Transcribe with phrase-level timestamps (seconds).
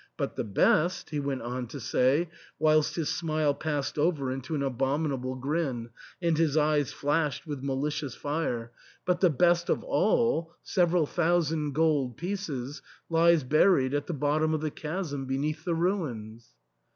[0.17, 4.63] But the best," he went on to say, whilst his smile passed over into an
[4.63, 8.71] abominable grin, and his eyes flashed with malicious fire,"
[9.05, 9.53] but the THE ENTAIL.
[9.53, 14.71] 281 best of all— several thousand gold pieces— lies buried at the bottom of the
[14.71, 16.55] chasm beneath the ruins."